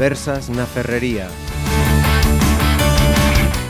[0.00, 1.28] Conversas na Ferrería.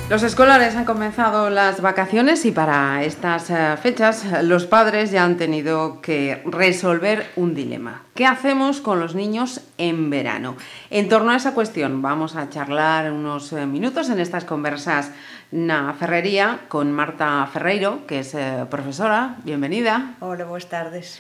[0.09, 5.37] Los escolares han comenzado las vacaciones y para estas eh, fechas los padres ya han
[5.37, 8.03] tenido que resolver un dilema.
[8.15, 10.55] ¿Qué hacemos con los niños en verano?
[10.91, 15.11] En torno a esa cuestión vamos a charlar unos eh, minutos en estas conversas
[15.51, 19.35] na Ferrería con Marta Ferreiro, que es eh, profesora.
[19.43, 20.15] Bienvenida.
[20.21, 21.19] Hola, buenas tardes.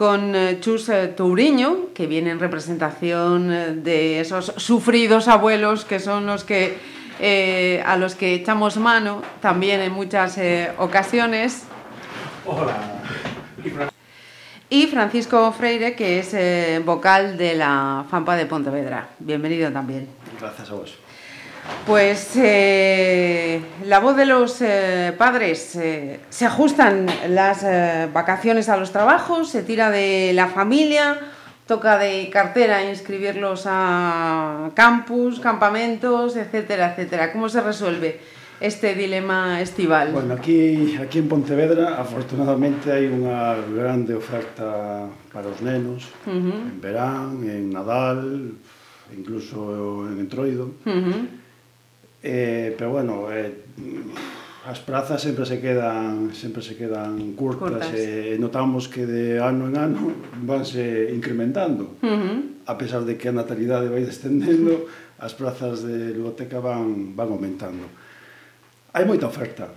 [0.00, 6.78] Con Chus Touriño, que viene en representación de esos sufridos abuelos que son los que
[7.20, 11.64] eh, a los que echamos mano también en muchas eh, ocasiones.
[12.46, 12.78] Hola.
[14.70, 19.10] Y Francisco Freire, que es eh, vocal de la FAMPA de Pontevedra.
[19.18, 20.08] Bienvenido también.
[20.40, 20.94] Gracias a vos.
[21.86, 27.64] Pues eh, la voz de los eh, padres, eh, se ajustan las
[28.12, 31.18] vacaciones a los trabajos, se tira de la familia,
[31.66, 37.32] toca de cartera inscribirlos a campus, campamentos, etcétera, etcétera.
[37.32, 38.20] ¿Cómo se resuelve
[38.60, 40.12] este dilema estival?
[40.12, 46.74] Bueno, aquí, aquí en Pontevedra, afortunadamente, hai unha grande oferta para os nenos, Uh -huh.
[46.74, 48.52] en verán, en Nadal,
[49.16, 50.74] incluso en Entroido.
[50.84, 51.20] Uh -huh.
[52.22, 53.52] Eh, pero bueno, eh,
[54.68, 57.96] as prazas sempre se quedan sempre se quedan curtas, curtas.
[57.96, 60.12] e eh, notamos que de ano en ano
[60.44, 61.96] vanse incrementando.
[62.04, 62.38] Uh -huh.
[62.68, 64.84] A pesar de que a natalidade vai descendendo,
[65.24, 67.88] as prazas de ludoteca van van aumentando.
[68.92, 69.72] Hai moita oferta.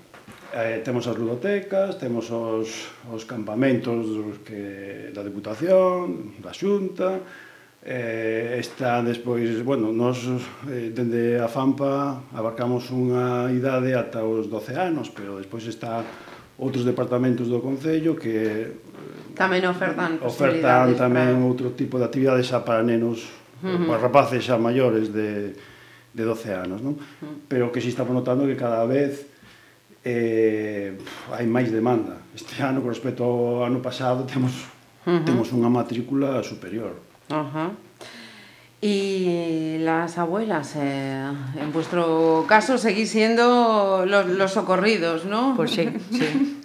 [0.53, 7.23] Eh, temos as ludotecas, temos os, os campamentos dos que da Deputación, da Xunta,
[7.86, 10.23] Eh, está despois, bueno, nos
[10.72, 16.00] eh, dende a FAMPA abarcamos unha idade ata os 12 anos, pero despois está
[16.56, 21.44] outros departamentos do Concello que eh, tamén ofertan ofertan tamén para...
[21.44, 23.28] outro tipo de actividades xa para nenos,
[23.59, 23.84] uh -huh.
[23.91, 25.52] para rapaces xa maiores de,
[26.16, 26.96] de 12 anos, non?
[26.96, 27.36] Uh -huh.
[27.52, 29.28] Pero que si estamos notando que cada vez
[30.07, 30.96] eh,
[31.36, 32.16] hai máis demanda.
[32.31, 34.72] Este ano, con respecto ao ano pasado, temos,
[35.03, 35.28] uh -huh.
[35.28, 37.72] temos unha matrícula superior Ajá.
[38.81, 41.23] Y las abuelas, eh,
[41.57, 45.53] en vuestro caso, seguís siendo los, los socorridos, ¿no?
[45.56, 46.62] Pues sí, sí.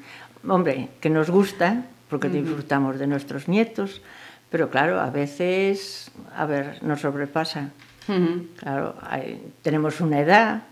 [0.49, 4.03] Hombre, que nos gusta, porque disfrutamos de nuestros nietos,
[4.51, 7.71] pero claro, a veces, a ver, nos sobrepasa.
[8.57, 10.63] Claro, hay- tenemos una edad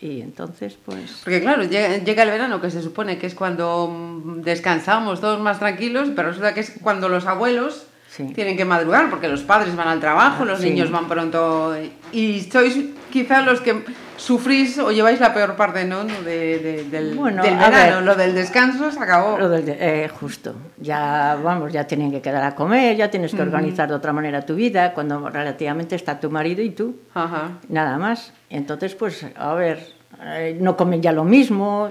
[0.00, 1.20] y entonces, pues...
[1.24, 5.40] Porque claro, llega, llega el verano, que se supone que es cuando mm, descansamos todos
[5.40, 8.32] más tranquilos, pero resulta que es cuando los abuelos Sí.
[8.34, 10.70] tienen que madrugar, porque los padres van al trabajo, los Sí.
[10.70, 11.76] niños van pronto,
[12.12, 12.76] y sois
[13.10, 13.84] quizás los que
[14.16, 16.04] sufrís o lleváis la peor parte, ¿no?
[16.04, 18.02] De- de- del, Bueno, del verano, ver.
[18.04, 19.38] lo del descanso se acabó.
[19.38, 23.32] Lo del de- eh, justo, ya vamos, ya tienen que quedar a comer, ya tienes
[23.34, 27.52] que organizar de otra manera tu vida, cuando relativamente está tu marido y tú, Ajá.
[27.68, 28.32] nada más.
[28.50, 29.86] Entonces, pues, a ver,
[30.24, 31.90] eh, no comen ya lo mismo,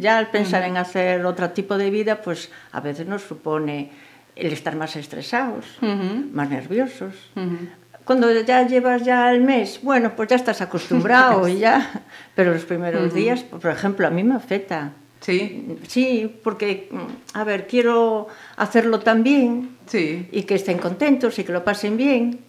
[0.00, 3.90] ya al pensar en hacer otro tipo de vida, pues a veces nos supone
[4.38, 6.26] el estar más estresados, Ujú.
[6.32, 7.14] más nerviosos.
[7.36, 7.56] Ujú.
[8.04, 12.04] Cuando ya llevas ya el mes, bueno, pues ya estás acostumbrado y ya,
[12.34, 14.92] pero los primeros días, por ejemplo, a mí me afecta.
[15.20, 16.88] Sí, Sí, porque,
[17.34, 20.28] a ver, quiero hacerlo también sí.
[20.32, 22.40] y que estén contentos y que lo pasen bien.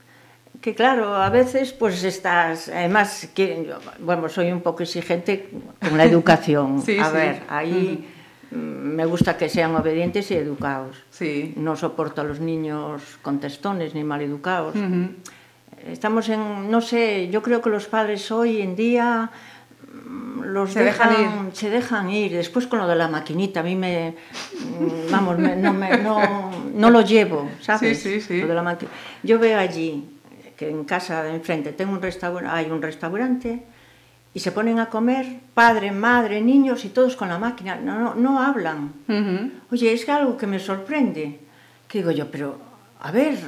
[0.61, 5.49] Que claro, a veces pues estás, además, que, bueno, soy un poco exigente
[5.81, 6.81] con la educación.
[6.83, 7.13] Sí, a sí.
[7.15, 8.07] ver, ahí
[8.51, 10.97] me gusta que sean obedientes y educados.
[11.11, 11.53] Sí.
[11.57, 14.75] No soporto a los niños contestones ni maleducados.
[14.75, 15.09] Ujú.
[15.87, 19.29] Estamos en, no sé, yo creo que los padres hoy en día
[20.05, 22.31] mm, los Se dejan dejan, se dejan ir.
[22.33, 24.15] Después con lo de la maquinita, a mí me,
[24.79, 28.01] mm, vamos, me- no, me- no, no lo llevo, ¿sabes?
[28.01, 28.41] Sí, sí, sí.
[28.41, 28.77] Lo de la
[29.23, 30.03] Yo veo allí
[30.57, 33.63] que en casa de enfrente tengo un restaurante, hay un restaurante
[34.33, 37.75] y se ponen a comer padre, madre, niños y todos con la máquina.
[37.75, 38.93] No, no, no hablan.
[39.07, 39.51] Ujú.
[39.71, 41.39] Oye, es algo que me sorprende.
[41.87, 42.59] Que digo yo, pero,
[43.01, 43.39] a ver,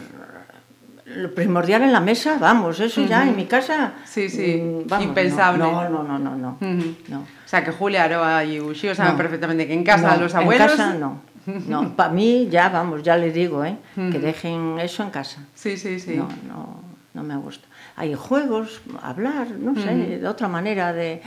[1.06, 3.94] lo primordial en la mesa, vamos, eso ya en mi casa.
[4.06, 5.60] Sí, sí, mm, vamos, impensable.
[5.60, 6.57] No, no, no, no, no.
[6.60, 6.95] Ujú.
[7.10, 7.19] no.
[7.22, 9.18] O sea, que Julia Aroa y Ushio saben No.
[9.18, 10.72] perfectamente que en casa No, los abuelos...
[10.72, 11.22] En casa no.
[11.68, 13.75] No, para mí ya, vamos, ya le digo, ¿eh?
[13.95, 15.42] Que dejen eso en casa.
[15.56, 16.16] Sí, sí, sí.
[16.16, 16.81] No, no,
[17.13, 17.68] no me gusta.
[17.96, 21.22] Hay juegos, hablar, no sé, de otra manera de...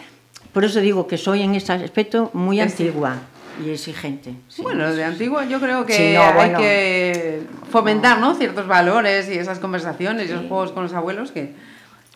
[0.53, 3.17] Por eso digo que soy en ese aspecto muy Es- antigua
[3.65, 4.35] y exigente.
[4.49, 4.63] sí.
[4.63, 8.35] Bueno, de antiguo yo creo que Sí, no, hay que fomentar ¿no?
[8.35, 11.55] ciertos valores y esas conversaciones y esos juegos con los abuelos que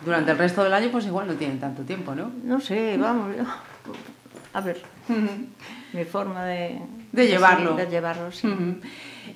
[0.05, 2.31] durante el resto del año pues igual no tienen tanto tiempo, ¿no?
[2.45, 3.45] No sé, vamos, yo...
[4.55, 4.81] A ver,
[5.93, 6.81] mi forma de...
[7.13, 7.75] De llevarlo.
[7.75, 8.49] de llevarlo, sí.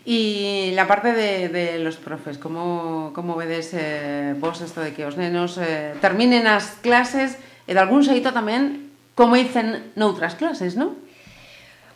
[0.05, 5.07] Y la parte de, de los profes, como, como vedes eh, vos esto de que
[5.07, 10.75] os nenos eh, terminen as clases e de algún xeito tamén como dicen noutras clases,
[10.75, 10.99] non?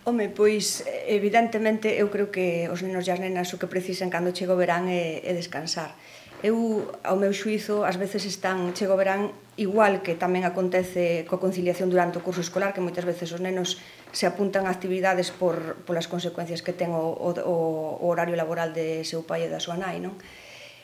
[0.06, 4.30] Home, pois, evidentemente, eu creo que os nenos e as nenas o que precisan cando
[4.30, 5.98] chega o verán é, é descansar
[6.46, 6.56] eu
[7.02, 11.90] ao meu xuizo ás veces están chego o verán igual que tamén acontece coa conciliación
[11.90, 13.82] durante o curso escolar que moitas veces os nenos
[14.14, 17.54] se apuntan a actividades por, polas consecuencias que ten o, o,
[17.98, 20.14] o horario laboral de seu pai e da súa nai non?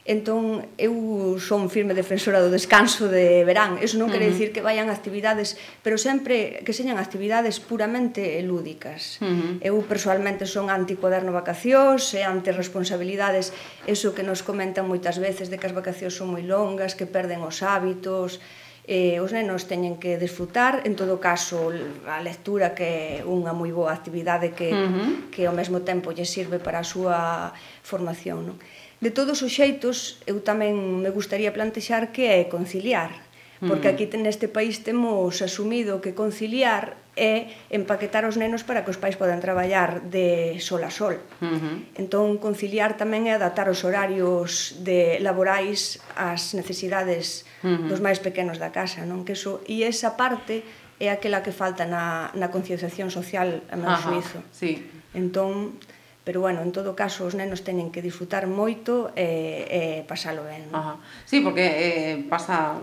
[0.02, 3.78] Entón, eu son firme defensora do descanso de verán.
[3.78, 5.54] Eso non quere dicir que vayan actividades,
[5.86, 9.22] pero sempre que señan actividades puramente lúdicas.
[9.22, 9.52] Uh -huh.
[9.62, 13.54] Eu personalmente son anti no vacacións e anti responsabilidades.
[13.86, 17.46] Eso que nos comentan moitas veces de que as vacacións son moi longas, que perden
[17.46, 18.42] os hábitos,
[18.90, 21.70] eh, os nenos teñen que desfrutar, en todo caso
[22.10, 25.10] a lectura que é unha moi boa actividade que, uh -huh.
[25.30, 27.54] que ao mesmo tempo lle sirve para a súa
[27.86, 28.50] formación.
[28.50, 28.58] Non?
[29.02, 33.10] De todos os xeitos, eu tamén me gustaría plantexar que é conciliar,
[33.58, 33.66] mm.
[33.66, 39.02] porque aquí neste país temos asumido que conciliar é empaquetar os nenos para que os
[39.02, 41.18] pais podan traballar de sol a sol.
[41.42, 41.76] Uh -huh.
[41.98, 47.90] Entón, conciliar tamén é adaptar os horarios de laborais ás necesidades uh -huh.
[47.90, 49.26] dos máis pequenos da casa, non?
[49.26, 50.62] Que eso, e esa parte
[51.02, 54.38] é aquela que falta na, na concienciación social, a meu Ajá, suizo.
[54.54, 54.86] Sí.
[55.12, 55.76] Entón,
[56.24, 60.70] pero bueno, en todo caso os nenos teñen que disfrutar moito e, e pasalo ben.
[60.70, 60.78] ¿no?
[60.78, 60.94] Ajá.
[61.26, 62.78] Sí, porque eh, pasa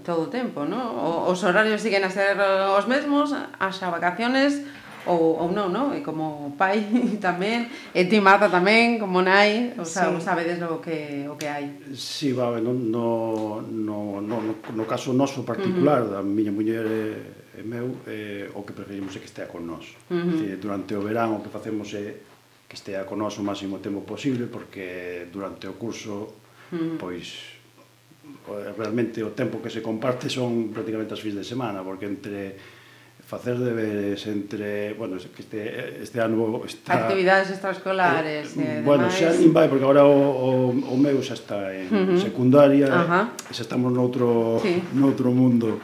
[0.00, 1.28] todo o tempo, ¿no?
[1.28, 4.64] Os horarios siguen a ser os mesmos, haxa vacaciones
[5.04, 5.92] ou, ou non, ¿no?
[5.92, 6.80] E como pai
[7.20, 10.16] tamén, e ti Marta tamén, como nai, o sea, sí.
[10.16, 11.92] vos sabedes o que, o que hai.
[11.92, 16.12] Sí, va, no, no, no, no, no caso noso particular, uh -huh.
[16.12, 16.88] da miña muller
[17.58, 19.96] e meu, eh, o que preferimos é que estea con nós.
[20.08, 20.30] Uh -huh.
[20.32, 22.27] Decir, durante o verán o que facemos é
[22.68, 26.36] que estea con nós o máximo tempo posible porque durante o curso
[26.70, 27.00] mm.
[27.00, 27.56] pois
[28.76, 32.60] realmente o tempo que se comparte son prácticamente as fins de semana porque entre
[33.28, 37.08] facer deberes entre, bueno, que este, este ano está...
[37.08, 38.84] Actividades extraescolares eh, e demais.
[38.88, 42.24] Bueno, xa nin vai, porque agora o, o, o meu xa está en uh -huh.
[42.24, 43.24] secundaria, uh -huh.
[43.52, 44.80] xa estamos noutro, sí.
[44.96, 45.76] noutro mundo.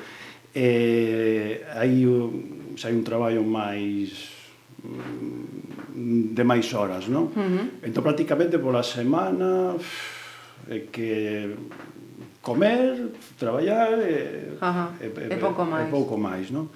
[0.57, 2.09] Eh, hai,
[2.81, 4.33] xa hai un traballo máis
[4.85, 7.33] Mm, de máis horas, non?
[7.33, 7.65] Uh -huh.
[7.89, 9.73] Entón, prácticamente pola semana
[10.69, 11.57] é que
[12.45, 15.89] comer, traballar e, Ajá, e, e, e pouco máis.
[15.89, 16.69] E pouco máis, non?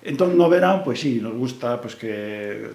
[0.00, 2.72] Entón, no verán, pois sí, nos gusta pois, que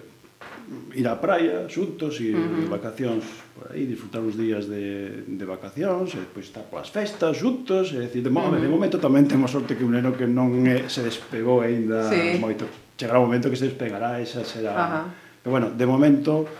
[0.94, 2.62] ir á praia xuntos, ir uh -huh.
[2.62, 3.24] de vacacións
[3.58, 7.98] por aí, disfrutar uns días de, de vacacións, e depois estar polas festas xuntos, e
[7.98, 8.62] decir, de, uh -huh.
[8.62, 12.38] de momento tamén temos sorte que un neno que non é, se despegou aínda sí.
[12.38, 14.74] moito chegará o momento que se despegará, esa será...
[14.74, 15.02] Ajá.
[15.40, 16.50] Pero bueno, de momento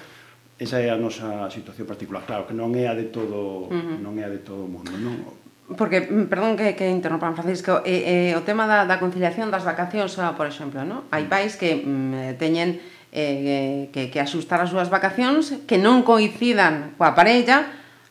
[0.58, 2.23] esa é a nosa situación particular.
[2.26, 3.99] Claro que non é a de todo, uh -huh.
[3.99, 5.19] non é a de todo o mundo, non?
[5.76, 9.62] Porque, mm, perdón que, que interrompan, Francisco, eh, eh, o tema da, da conciliación das
[9.62, 11.05] vacacións, ah, por exemplo, no?
[11.12, 11.31] hai mm.
[11.31, 12.81] pais que mm, teñen
[13.12, 17.69] eh, que, que asustar as súas vacacións que non coincidan coa parella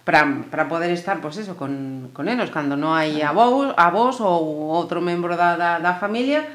[0.07, 4.23] para, para poder estar pois pues eso, con, con elos, cando non hai avós, avós
[4.23, 6.47] ou outro membro da, da, da familia,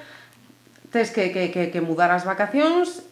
[0.93, 3.03] tes que, que, que, que mudar as vacacións,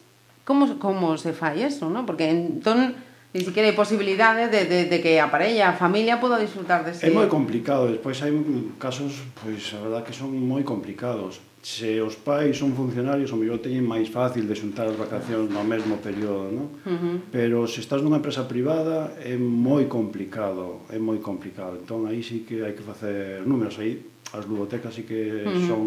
[0.45, 2.05] como, como se fai eso, non?
[2.05, 2.93] Porque entón
[3.33, 7.07] ni siquiera hai posibilidades de, de, de que a parella, a familia poda disfrutar dese...
[7.07, 8.31] É moi complicado, despois hai
[8.75, 11.39] casos, pois, a verdad que son moi complicados.
[11.61, 15.63] Se os pais son funcionarios, o mellor teñen máis fácil de xuntar as vacacións no
[15.63, 16.67] mesmo período, non?
[16.83, 17.15] Uh -huh.
[17.31, 21.79] Pero se estás nunha empresa privada é moi complicado, é moi complicado.
[21.79, 25.67] Entón aí sí que hai que facer números aí as ludotecas sí que uh -huh.
[25.67, 25.85] son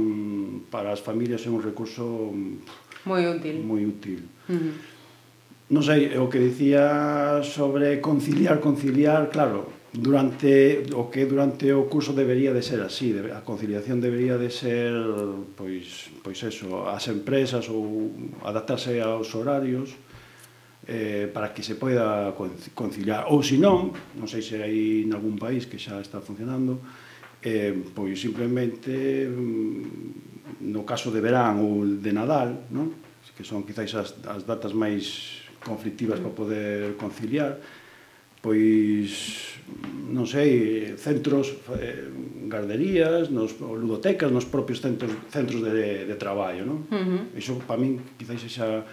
[0.70, 2.32] para as familias é un recurso
[3.04, 3.56] moi útil.
[3.60, 4.20] Moi útil.
[4.48, 4.72] Uh -huh.
[5.72, 12.12] Non sei, o que dicía sobre conciliar, conciliar, claro, durante o que durante o curso
[12.12, 14.92] debería de ser así, a conciliación debería de ser
[15.56, 18.10] pois pois eso, as empresas ou
[18.42, 19.94] adaptarse aos horarios
[20.90, 22.34] eh, para que se poida
[22.74, 26.82] conciliar ou se non, non sei se hai en algún país que xa está funcionando,
[27.44, 33.04] eh, pois simplemente mm, no caso de verán ou de Nadal, non?
[33.36, 37.58] que son quizáis as, as datas máis conflictivas para poder conciliar,
[38.40, 39.52] pois
[40.12, 42.08] non sei, centros, eh,
[42.48, 46.88] garderías, nos ludotecas, nos propios centros centros de de traballo, non?
[46.88, 47.40] Uh -huh.
[47.40, 48.84] Iso para min quizáis esa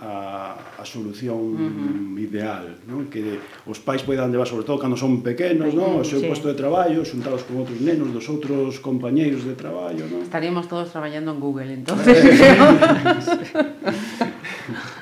[0.00, 2.16] a, a solución uh -huh.
[2.16, 3.12] ideal, non?
[3.12, 3.36] que
[3.68, 6.00] os pais poidan levar, sobre todo cando son pequenos, non?
[6.00, 6.28] o seu sí.
[6.28, 10.08] posto de traballo, xuntados con outros nenos dos outros compañeiros de traballo.
[10.08, 10.24] Non?
[10.24, 12.16] Estaríamos todos traballando en Google, entonces.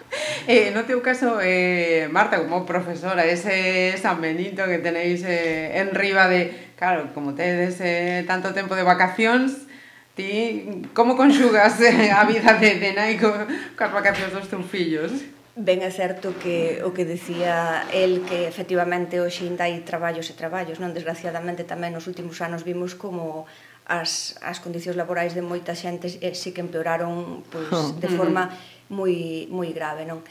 [0.49, 5.93] Eh, no teu caso, eh, Marta, como profesora, ese San Benito que tenéis eh, en
[5.93, 6.73] riba de...
[6.73, 9.68] Claro, como tedes eh, tanto tempo de vacacións,
[10.19, 13.31] Ti, como conxugas eh, a vida de, de nai co,
[13.79, 15.15] coas vacacións dos teus fillos?
[15.55, 20.35] Ben é certo que o que decía el que efectivamente hoxe ainda hai traballos e
[20.35, 20.91] traballos, non?
[20.91, 23.47] Desgraciadamente tamén nos últimos anos vimos como
[23.87, 27.95] as, as condicións laborais de moita xente eh, se que empeoraron pois, oh.
[27.95, 28.51] de forma
[28.91, 30.27] moi, moi grave, non?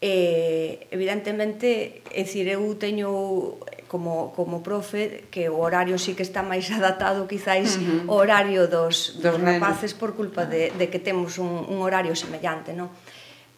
[0.00, 6.44] Eh, evidentemente, é dicir, eu teño como, como profe que o horario sí que está
[6.44, 8.12] máis adaptado quizáis uh -huh.
[8.12, 12.12] o horario dos, dos, dos rapaces por culpa de, de que temos un, un horario
[12.12, 12.92] semellante, non?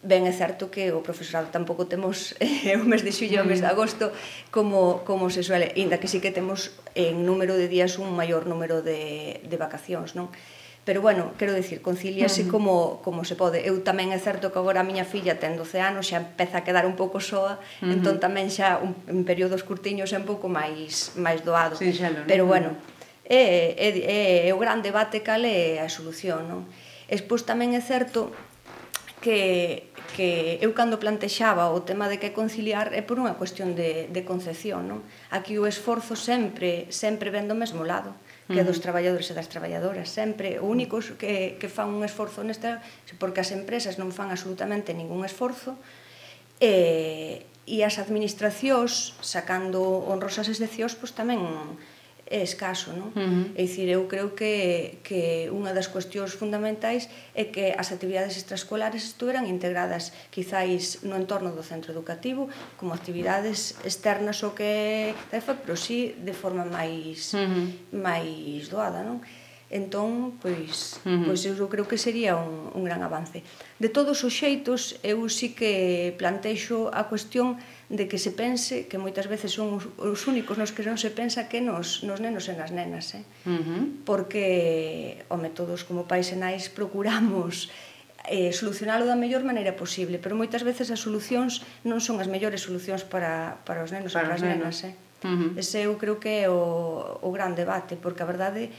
[0.00, 3.48] Ben é certo que o profesorado tampouco temos eh, o mes de xullo e o
[3.50, 4.08] mes de agosto
[4.48, 8.48] como, como se suele, inda que sí que temos en número de días un maior
[8.48, 10.32] número de, de vacacións, non?
[10.32, 10.59] Eh,
[10.90, 12.50] pero bueno, quero dicir, conciliase uh -huh.
[12.50, 13.62] como, como se pode.
[13.62, 16.62] Eu tamén é certo que agora a miña filla ten 12 anos, xa empeza a
[16.66, 17.94] quedar un pouco soa, uh -huh.
[17.94, 21.78] entón tamén xa un, en períodos curtiños é un pouco máis máis doado.
[21.78, 22.74] Sí, xa pero bueno,
[23.22, 24.18] é, é, é,
[24.48, 26.66] é o gran debate cal é a solución, non?
[27.06, 28.34] Espois tamén é certo
[29.22, 34.10] que que eu cando plantexaba o tema de que conciliar é por unha cuestión de,
[34.10, 35.00] de concepción, non?
[35.30, 38.12] Aquí o esforzo sempre, sempre ven do mesmo lado
[38.50, 42.82] que dos traballadores e das traballadoras sempre o único que, que fan un esforzo nesta
[43.22, 45.78] porque as empresas non fan absolutamente ningún esforzo
[46.58, 51.38] e, e as administracións sacando honrosas excepcións pois tamén
[52.30, 53.10] é escaso, non?
[53.10, 53.44] Uh -huh.
[53.58, 59.02] É dicir, eu creo que, que unha das cuestións fundamentais é que as actividades extraescolares
[59.02, 62.46] estuveran integradas quizáis no entorno do centro educativo
[62.78, 67.66] como actividades externas o que é pero sí de forma máis uh -huh.
[67.90, 69.18] máis doada, non?
[69.70, 71.24] Entón, pois, uh -huh.
[71.26, 73.42] pois eu creo que sería un, un gran avance.
[73.78, 77.58] De todos os xeitos, eu sí que plantexo a cuestión
[77.90, 81.10] de que se pense que moitas veces son os, os únicos nos que non se
[81.10, 83.26] pensa que nos, nos nenos e nas nenas eh?
[83.50, 83.82] uh -huh.
[84.06, 87.66] porque home, todos como pais e nais procuramos
[88.30, 92.62] eh, solucionalo da mellor maneira posible pero moitas veces as solucións non son as mellores
[92.62, 94.94] solucións para, para os nenos para e para as nenas eh?
[95.26, 95.50] uh -huh.
[95.58, 98.70] ese eu creo que é o, o gran debate porque a verdade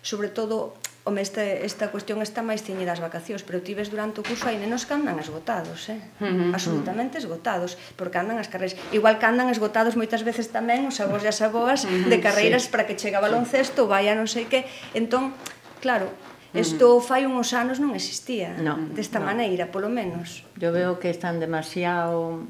[0.00, 0.72] sobre todo
[1.06, 4.48] Home, esta, esta cuestión está máis ceñida ás vacacións, pero ti ves durante o curso
[4.48, 6.00] hai nenos que andan esgotados, eh?
[6.16, 8.80] Uh -huh, absolutamente esgotados, porque andan as carreiras.
[8.88, 12.18] Igual que andan esgotados moitas veces tamén os avós e as avoas uh -huh, de
[12.24, 12.72] carreiras sí.
[12.72, 14.64] para que chega baloncesto, vai a non sei que.
[14.96, 15.36] Entón,
[15.84, 16.08] claro,
[16.54, 19.26] Isto fai uns anos non existía no, desta no.
[19.26, 20.46] maneira, polo menos.
[20.62, 22.46] Eu veo que están demasiado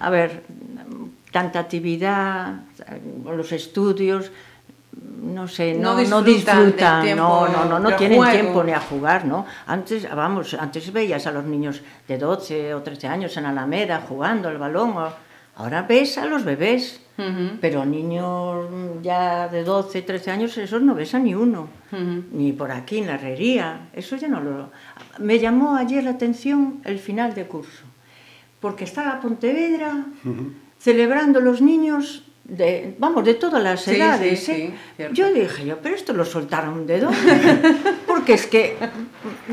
[0.00, 0.42] a ver,
[1.32, 2.64] tanta actividade,
[3.24, 4.32] os estudios,
[5.22, 8.32] no sé, no, no disfrutan, no, disfrutan no, no, no, no tienen juego.
[8.32, 9.44] tiempo ni a jugar, ¿no?
[9.66, 14.48] Antes, vamos, antes veías a los niños de 12 o 13 años en Alameda jugando
[14.48, 14.94] al balón,
[15.56, 17.58] ahora ves a los bebés, uh -huh.
[17.60, 18.66] pero niños
[19.02, 22.24] ya de 12, 13 años, esos no ves a ni uno, uh -huh.
[22.32, 24.70] ni por aquí en la herrería, eso ya no lo...
[25.18, 27.84] Me llamó ayer la atención el final de curso,
[28.60, 30.52] porque estaba Pontevedra uh -huh.
[30.78, 34.40] celebrando los niños de, vamos, de todas las sí, edades.
[34.40, 34.74] Sí, ¿eh?
[34.98, 37.74] sí, yo dije, yo, pero esto lo soltaron de dónde?
[38.06, 38.76] Porque es que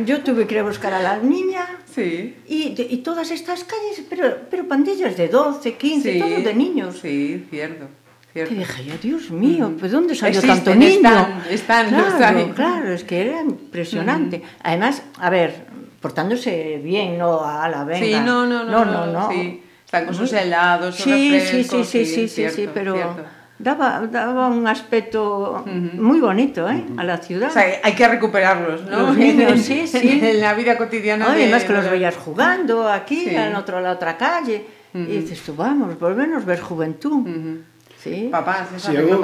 [0.06, 4.38] yo tuve que ir a buscar a la niña y, y todas estas calles, pero,
[4.50, 7.00] pero pandillas de 12, 15, sí, todos de niños.
[7.02, 7.88] Sí, cierto.
[8.32, 8.54] Cierto.
[8.54, 10.98] Y dije yo, Dios mío, ¿pues dónde salió Existen, tanto niño?
[10.98, 14.40] Están, están, claro, claro, es que era impresionante.
[14.40, 14.42] Mm.
[14.64, 15.66] Además, a ver,
[16.02, 18.06] portándose bien, no a la venga.
[18.06, 19.32] Sí, no, no, no, no, no, no.
[19.32, 19.62] Sí.
[19.94, 21.88] Están os helados, sí, os refrescos...
[21.88, 22.94] Sí, sí, sí, sí, cierto, sí, sí pero...
[22.96, 23.24] Cierto.
[23.60, 25.94] Daba, daba un aspecto uh -huh.
[25.94, 26.84] muy bonito ¿eh?
[26.84, 27.00] Uh -huh.
[27.00, 27.50] a la ciudad.
[27.50, 29.08] O sea, hay que recuperarlos, ¿no?
[29.08, 30.20] Los niños, sí, sí.
[30.22, 31.26] en la vida cotidiana.
[31.26, 31.44] No, de...
[31.44, 33.36] Además que los veías jugando aquí, sí.
[33.36, 34.66] en otro, la otra calle.
[34.94, 35.10] Uh -huh.
[35.10, 37.24] Y dices tú, vamos, volvernos ver juventud.
[38.04, 38.28] Sí.
[38.30, 39.24] Papás, esa sí, eu, eu,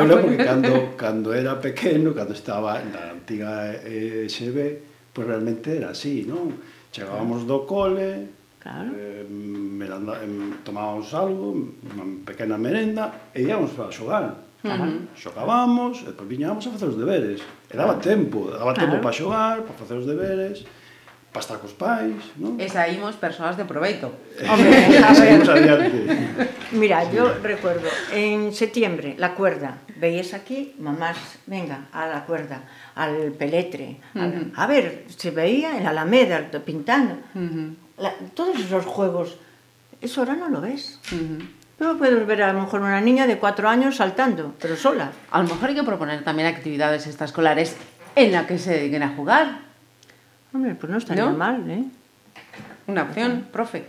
[0.00, 4.56] eu lembro que cando, cando era pequeno, cando estaba na antiga eh, XB,
[5.12, 6.56] pues realmente era así, non?
[6.88, 8.37] Chegábamos do cole,
[8.68, 8.90] Claro.
[8.94, 10.28] Eh, meranda, eh,
[10.60, 11.56] tomábamos algo,
[11.88, 14.44] unha pequena merenda, e íamos para xogar.
[14.60, 15.08] Claro.
[15.16, 17.40] Xogábamos, e depois viñábamos a facer os deberes.
[17.72, 18.92] E daba tempo, daba claro.
[18.92, 20.68] tempo para xogar, para facer os deberes,
[21.32, 22.60] para estar cos pais, non?
[22.60, 24.12] E saímos persoas de proveito.
[24.52, 25.40] Hombre, a ver.
[25.48, 25.98] adiante.
[26.76, 27.16] Mira, sí.
[27.16, 32.68] yo recuerdo, en septiembre, la cuerda, veías aquí, mamás, venga, a la cuerda,
[33.00, 34.52] al peletre, uh -huh.
[34.52, 37.16] a, a ver, se veía en la Alameda pintando.
[37.32, 39.36] Uh -huh la, todos esos juegos,
[40.00, 41.00] eso ahora no lo ves.
[41.12, 41.48] Uh -huh.
[41.78, 45.12] No puedes ver a lo mejor una niña de cuatro años saltando, pero sola.
[45.30, 47.76] A lo mejor hay que proponer también actividades extraescolares
[48.16, 49.60] en las que se dediquen a jugar.
[50.52, 51.36] Hombre, pues no estaría ¿No?
[51.36, 51.84] mal, ¿eh?
[52.88, 53.84] Una opción, profe.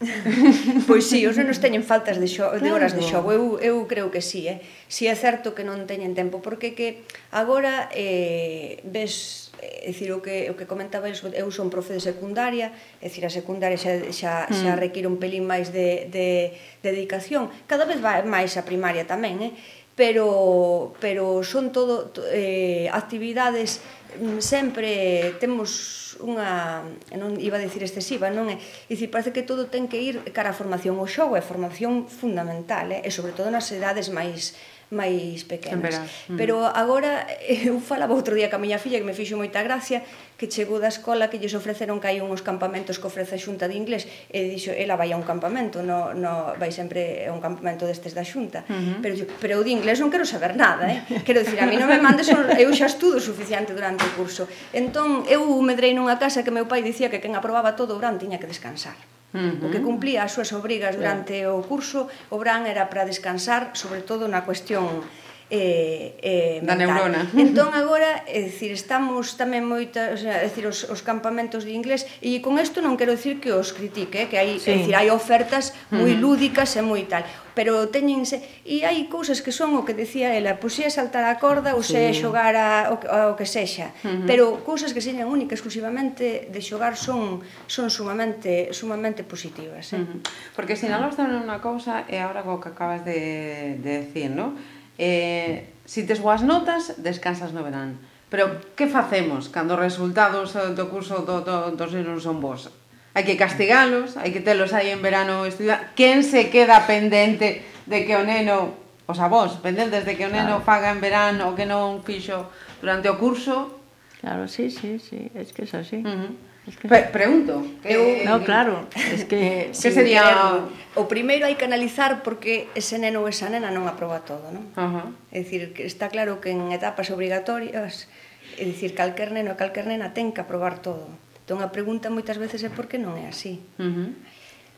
[0.88, 2.64] pois sí, os nenos teñen faltas de, xo, claro.
[2.64, 4.64] de horas de xogo, eu, eu creo que sí, eh?
[4.88, 10.12] Si é certo que non teñen tempo, porque que agora eh, ves Eh, é dicir,
[10.12, 14.00] o que, o que comentaba eu son profe de secundaria, é dicir, a secundaria xa,
[14.08, 14.80] xa, xa mm.
[14.80, 19.36] require un pelín máis de, de, de dedicación, cada vez vai máis a primaria tamén,
[19.44, 19.52] eh?
[20.00, 23.84] pero, pero son todo eh, actividades
[24.16, 26.84] mm, sempre temos unha
[27.16, 28.56] non iba a decir excesiva, non é?
[28.88, 32.92] Dicir, parece que todo ten que ir cara a formación, o xogo é formación fundamental,
[32.92, 33.04] eh?
[33.04, 34.56] e sobre todo nas edades máis
[34.90, 36.02] máis pequenas.
[36.26, 36.36] Mm.
[36.36, 40.02] Pero agora eu falaba outro día ca miña filla que me fixo moita gracia
[40.34, 43.70] que chegou da escola que lles ofreceron que hai uns campamentos que ofrece a Xunta
[43.70, 47.38] de Inglés e dixo, ela vai a un campamento, no, no vai sempre a un
[47.38, 48.66] campamento destes da Xunta.
[48.66, 48.96] Uh -huh.
[49.04, 51.06] Pero, pero eu de inglés non quero saber nada, eh?
[51.22, 52.26] Quero dicir, a mí non me mandes,
[52.58, 54.50] eu xa estudo suficiente durante o curso.
[54.74, 58.18] Entón, eu medrei nunha casa que meu pai dicía que quen aprobaba todo o verán
[58.18, 59.19] tiña que descansar.
[59.30, 59.66] Uh -huh.
[59.66, 64.02] O que cumplía as súas obrigas durante o curso, o Bran era para descansar, sobre
[64.02, 65.06] todo na cuestión
[65.50, 66.60] eh, eh.
[66.62, 67.26] Da neurona.
[67.34, 71.74] Entón agora, é dicir, estamos tamén moita, o sea, é dicir, os, os campamentos de
[71.74, 74.70] inglés e con isto non quero dicir que os critique, eh, que hai, sí.
[74.70, 77.26] é dicir, hai ofertas moi lúdicas e moi tal,
[77.58, 81.34] pero teñense e hai cousas que son o que decía ela, pois é saltar a
[81.42, 84.26] corda ou se xogar a, o, o que sexa, uh -huh.
[84.30, 89.98] pero cousas que señan únicas exclusivamente de xogar son son sumamente sumamente positivas, eh.
[89.98, 90.18] Uh -huh.
[90.54, 94.54] Porque sinalabas tamén unha cousa e agora co que acabas de de decir, ¿no?
[95.00, 97.96] Eh, si tes boas notas, descansas no verán.
[98.28, 102.68] Pero que facemos cando os resultados do curso do, do, dos non son bons?
[103.16, 105.96] Hai que castigalos, hai que telos aí en verano estudiar.
[105.96, 108.76] Quen se queda pendente de que o neno,
[109.08, 110.68] os avós, pendentes de que o neno claro.
[110.68, 112.52] faga en verano o que non fixo
[112.84, 113.80] durante o curso?
[114.20, 116.04] Claro, sí, sí, sí, es que é así.
[116.04, 116.49] Uh -huh.
[116.78, 117.66] Pre pregunto.
[117.82, 117.94] Que...
[117.94, 119.70] Eu, no, claro, es que...
[119.72, 120.62] que sería...
[120.94, 124.66] O primeiro hai que analizar porque ese neno ou esa nena non aproba todo, non?
[124.74, 125.06] Uh -huh.
[125.30, 128.10] É dicir, que está claro que en etapas obrigatorias,
[128.58, 131.06] é dicir, calquer neno e calquer nena ten que aprobar todo.
[131.46, 133.62] Entón, a pregunta moitas veces é por que non é así.
[133.78, 134.10] Uh -huh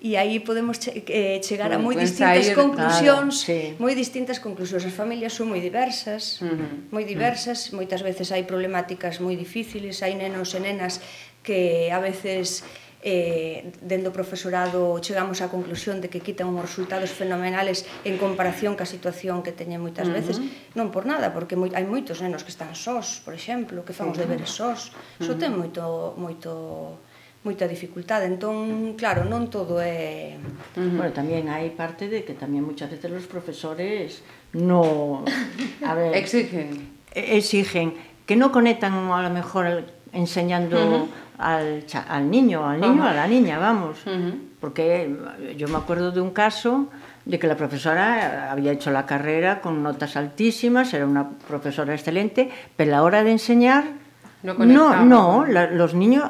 [0.03, 3.79] e aí podemos che, eh, chegar a moi distintas sair, conclusións, claro, sí.
[3.79, 4.83] moi distintas conclusións.
[4.83, 6.91] As familias son moi diversas, uh -huh.
[6.91, 7.79] moi diversas, uh -huh.
[7.79, 10.99] moitas veces hai problemáticas moi difíciles, hai nenos e nenas
[11.43, 12.63] que a veces
[13.03, 18.87] eh, dendo profesorado chegamos á conclusión de que quitan uns resultados fenomenales en comparación ca
[18.87, 20.47] situación que teñen moitas veces, uh -huh.
[20.47, 20.79] Veces.
[20.79, 24.15] non por nada, porque moi, hai moitos nenos que están sós, por exemplo, que fan
[24.15, 25.43] os deberes sós, só uh -huh.
[25.43, 27.03] ten moito, moito
[27.43, 30.39] moita dificultade, entón, claro, non todo é...
[30.79, 30.95] Uh -huh.
[30.95, 34.23] Bueno, tamén hai parte de que tamén moitas veces os profesores
[34.55, 35.27] no...
[35.83, 36.95] A ver, exigen.
[37.11, 37.99] Exigen,
[38.31, 43.13] que non conectan a lo mejor enseñando uh -huh al, al niño, al niño, a
[43.13, 43.99] la niña, vamos.
[44.07, 44.35] Uh -huh.
[44.61, 45.11] Porque
[45.57, 46.89] yo me acuerdo de un caso
[47.25, 52.51] de que la profesora había hecho la carrera con notas altísimas, era una profesora excelente,
[52.77, 53.85] pero a la hora de enseñar,
[54.43, 56.25] no, no, no la, los niños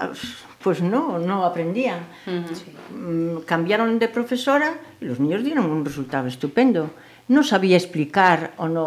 [0.62, 2.01] pues no, no aprendían.
[2.27, 2.55] Uh -huh.
[2.55, 3.44] sí.
[3.46, 6.90] Cambiaron de profesora y los niños dieron un resultado estupendo.
[7.29, 8.87] No sabía explicar o no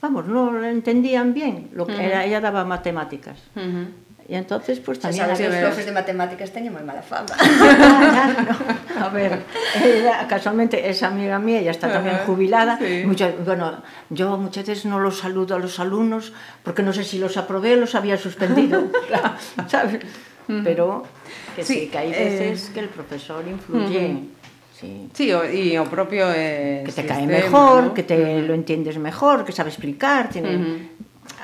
[0.00, 2.08] vamos, no lo entendían bien, lo que uh -huh.
[2.08, 3.38] era, ella daba matemáticas.
[3.56, 3.86] Uh -huh.
[4.26, 5.22] E entonces, pues, tamén...
[5.22, 7.30] Sabes que os profes de matemáticas teñen moi mala fama.
[7.38, 8.58] claro,
[8.98, 9.46] a ver,
[9.78, 12.74] ella, casualmente, esa amiga mía ya está tamén jubilada.
[12.82, 13.06] Sí.
[13.06, 16.34] Mucha, bueno, yo muchas veces no los saludo a los alumnos
[16.66, 18.90] porque no sé si los aprobé o los había suspendido.
[19.06, 19.38] claro,
[19.70, 20.02] ¿sabes?
[20.46, 21.06] Pero
[21.54, 22.70] que sí, sí que hai eh, veces eh...
[22.74, 24.10] que el profesor influye.
[24.10, 24.36] Uh -huh.
[24.76, 25.08] Sí.
[25.14, 27.94] sí, o, y o propio eh, que te sistema, cae mejor, ¿no?
[27.94, 28.46] que te uh -huh.
[28.46, 30.78] lo entiendes mejor, que sabe explicar, tiene, uh -huh.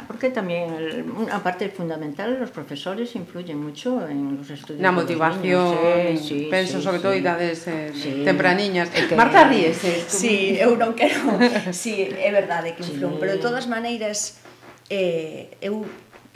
[0.06, 0.70] Porque tamén
[1.14, 4.82] una parte fundamental os profesores influyen mucho en los estudios.
[4.82, 7.04] Na motivación, niños, sí, sí, penso sí, sobre sí.
[7.04, 8.22] todo idades eh, sí.
[8.26, 8.90] tempraniñas.
[8.90, 9.14] Que...
[9.14, 9.82] Marta Ríes.
[9.84, 11.38] Eh, sí, eu non quero.
[11.70, 13.20] sí, é verdade que influen, sí.
[13.20, 14.42] pero de todas maneiras
[14.90, 15.86] eh, eu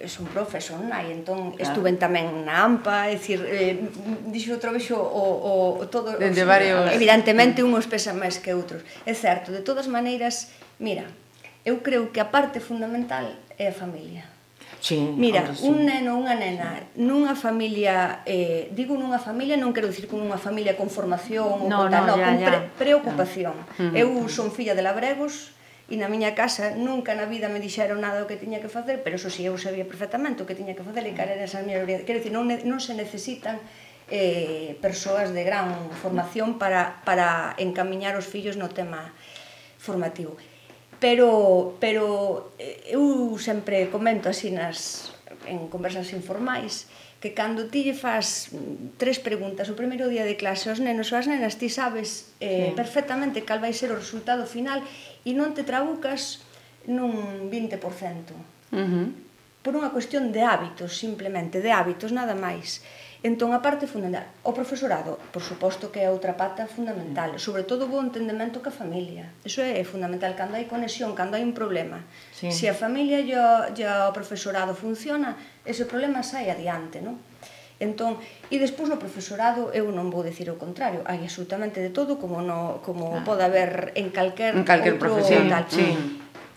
[0.05, 1.65] son profe, son nai, entón claro.
[1.65, 3.81] estuven tamén na AMPA, é dicir, eh,
[4.29, 6.21] dixo outro vexo o, o, todo...
[6.21, 6.93] Dende varios...
[6.93, 8.85] Evidentemente, unhos pesan máis que outros.
[9.09, 11.09] É certo, de todas maneiras, mira,
[11.67, 13.27] eu creo que a parte fundamental
[13.59, 14.23] é a familia.
[14.79, 15.67] Sí, Mira, sí.
[15.67, 20.23] un neno ou unha nena nunha familia, eh, digo nunha familia, non quero dicir con
[20.23, 23.59] unha familia con formación no, ou no, tal, no, no, ya, con pre preocupación.
[23.83, 23.91] Ya.
[23.91, 23.93] Mm.
[23.99, 25.59] Eu son filla de labregos
[25.91, 29.03] e na miña casa nunca na vida me dixeron nada o que tiña que facer,
[29.03, 31.67] pero eso si sí, eu sabía perfectamente o que tiña que facer e cal esa
[31.67, 32.07] miña miñas obrigacións.
[32.07, 33.59] Quero dicir, non, non se necesitan
[34.07, 39.11] eh, persoas de gran formación para, para encamiñar os fillos no tema
[39.83, 40.39] formativo
[41.07, 45.15] pero, pero eh, eu sempre comento así nas,
[45.47, 46.91] en conversas informais
[47.23, 48.51] que cando ti lle fas
[48.99, 52.75] tres preguntas o primeiro día de clase aos nenos ou as nenas ti sabes eh,
[52.75, 52.75] sí.
[52.75, 54.83] perfectamente cal vai ser o resultado final
[55.23, 56.43] e non te trabucas
[56.91, 57.79] nun 20%.
[58.75, 59.07] Uh -huh.
[59.63, 62.83] Por unha cuestión de hábitos, simplemente, de hábitos, nada máis.
[63.27, 67.43] Entón, a parte fundamental, o profesorado, por suposto que é outra pata fundamental, mm.
[67.43, 69.35] sobre todo o bo entendemento ca familia.
[69.43, 72.07] Eso é fundamental, cando hai conexión, cando hai un problema.
[72.31, 72.55] Sí.
[72.55, 75.35] Se a familia e o profesorado funciona,
[75.67, 77.19] ese problema sai adiante, non?
[77.83, 82.23] Entón, e despois no profesorado eu non vou decir o contrario, hai absolutamente de todo
[82.23, 83.27] como no como ah.
[83.27, 85.67] pode haber en calquer en calquer outro, profesión, tal.
[85.67, 85.99] Sí.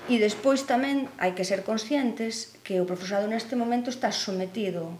[0.05, 4.93] E despois tamén hai que ser conscientes que o profesorado neste momento está sometido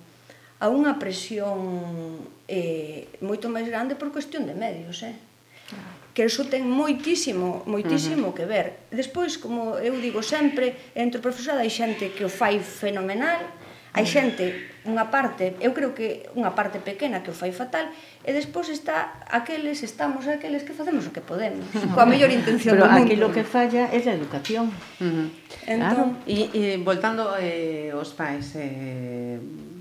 [0.60, 2.20] a unha presión
[2.52, 5.16] eh, moito máis grande por cuestión de medios, eh?
[6.14, 8.38] que eso ten moitísimo, moitísimo uh -huh.
[8.38, 8.68] que ver.
[8.92, 13.40] Despois, como eu digo sempre, entre o profesorado hai xente que o fai fenomenal,
[13.96, 14.52] hai xente,
[14.84, 17.88] unha parte, eu creo que unha parte pequena que o fai fatal,
[18.26, 22.84] e despois está aqueles, estamos aqueles que facemos o que podemos, coa mellor intención Pero
[22.84, 23.08] do mundo.
[23.08, 24.76] Pero aquilo que falla é a educación.
[25.00, 25.28] Uh -huh.
[25.72, 26.28] entón, claro.
[26.28, 29.40] E, e voltando eh, os pais, eh,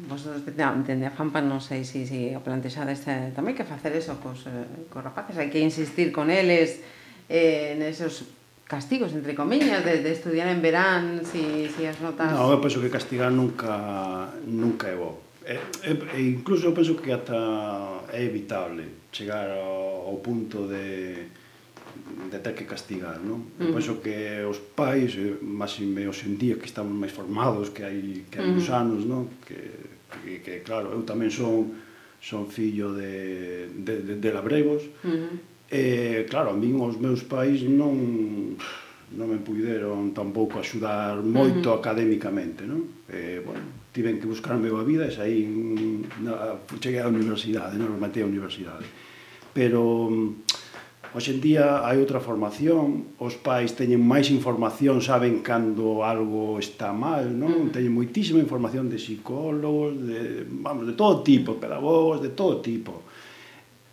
[0.08, 3.04] vosotros dende a FAMPA non sei se si, si o plantexades
[3.36, 6.80] tamén que facer eso cos, eh, cos rapaces, hai que insistir con eles
[7.28, 8.24] eh, nesos
[8.64, 12.32] castigos, entre comiñas, de, de estudiar en verán, si, si as notas...
[12.32, 15.24] Non, eu penso que castigar nunca, nunca é bo.
[15.44, 15.56] E,
[15.88, 21.36] e, e incluso eu penso que ata é evitable chegar ao, ao punto de
[22.30, 23.40] de ter que castigar, non?
[23.40, 23.68] Uh -huh.
[23.68, 28.24] Eu penso que os pais, eh, máis en día que estamos máis formados que hai
[28.28, 28.60] que hai uh -huh.
[28.60, 29.28] uns anos, non?
[29.44, 29.56] Que
[30.24, 31.74] e que claro, eu tamén son
[32.18, 35.34] son fillo de, de, de, de labregos, uh -huh.
[35.70, 38.58] e claro, a min os meus pais non
[39.08, 41.80] non me puideron tampouco axudar moito uh -huh.
[41.80, 43.04] académicamente, non?
[43.08, 45.48] E, bueno, tiven que buscar a meva vida e saí,
[46.20, 48.84] na, cheguei á universidade, non, matei a universidade.
[49.56, 49.80] Pero,
[51.14, 56.92] Hoxe en día hai outra formación, os pais teñen máis información, saben cando algo está
[56.92, 57.68] mal, non?
[57.68, 57.72] Mm.
[57.72, 63.08] Teñen moitísima información de psicólogos, de, vamos, de todo tipo, pedagogos, de todo tipo.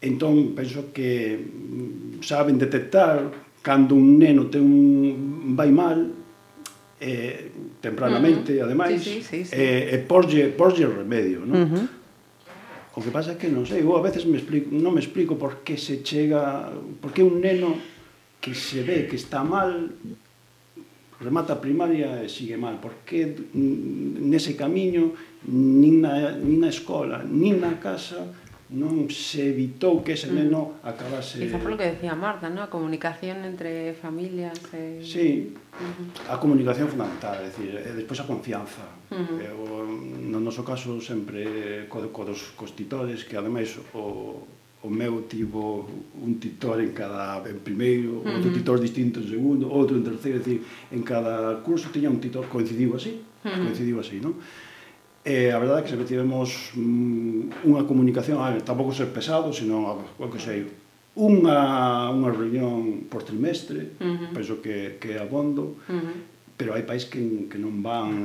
[0.04, 3.32] Entón, penso que mm, saben detectar
[3.64, 6.12] cando un neno ten un vai mal,
[7.00, 8.66] eh, tempranamente, uh -huh.
[8.68, 9.56] ademais, sí, sí, sí, sí.
[9.56, 11.64] eh, e porlle, porlle remedio, non?
[11.64, 11.95] Uh -huh
[12.96, 15.36] O que pasa é que non sei, eu a veces me explico, non me explico
[15.36, 16.72] por que se chega,
[17.04, 17.76] por que un neno
[18.40, 19.92] que se ve que está mal
[21.20, 25.12] remata a primaria e sigue mal, por que nese camiño
[25.52, 28.32] nin na, nin na escola, nin na casa
[28.74, 30.34] non se evitou que ese mm.
[30.34, 31.38] neno acabase...
[31.38, 32.66] Quizá por lo que decía Marta, ¿no?
[32.66, 34.58] a comunicación entre familias...
[34.74, 35.06] E...
[35.06, 36.34] Sí, uh -huh.
[36.34, 38.82] a comunicación fundamental, é dicir, e eh, despois a confianza.
[39.14, 39.38] Uh -huh.
[39.38, 39.60] Eu,
[40.34, 44.42] no noso caso, sempre eh, co, co dos cos titores, que ademais o,
[44.82, 45.86] o meu tivo
[46.18, 48.36] un titor en cada en primeiro, uh -huh.
[48.42, 52.18] outro titor distinto en segundo, outro en terceiro, é dicir, en cada curso tiña un
[52.18, 53.62] titor, coincidiu así, uh -huh.
[53.62, 54.34] coincidiu así, non?
[55.26, 60.06] E a verdade é que sempre tivemos mm, unha comunicación, ah, tampouco ser pesado, sino
[60.22, 60.70] o que sei,
[61.18, 64.30] unha, unha reunión por trimestre, uh -huh.
[64.38, 67.20] penso que, que abondo, uh -huh pero hai pais que,
[67.52, 68.16] que non van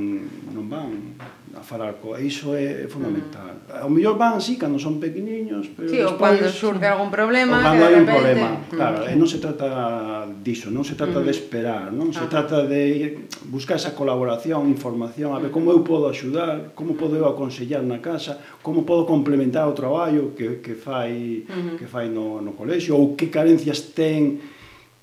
[0.54, 1.18] non van
[1.50, 3.58] a falar co e iso é fundamental.
[3.66, 3.82] Mm.
[3.82, 7.82] Ao mellor van así cando son pequeniños, pero sí, despois, cando surge algún problema, cando
[7.82, 8.14] hai un repente...
[8.14, 8.70] problema, mm.
[8.70, 9.10] claro, mm.
[9.10, 11.26] e non se trata diso, non se trata mm.
[11.26, 12.30] de esperar, non se ah.
[12.30, 15.90] trata de buscar esa colaboración, información, a ver como eu mm.
[15.90, 20.78] podo axudar, como podo eu aconsellar na casa, como podo complementar o traballo que que
[20.78, 21.82] fai mm.
[21.82, 24.38] que fai no no colexio ou que carencias ten